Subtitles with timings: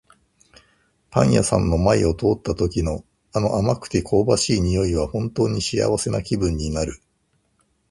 [1.11, 3.05] パン屋さんの前を通った時の、
[3.35, 6.99] あの甘くて香ばしい匂いは本当に幸せな気分になる。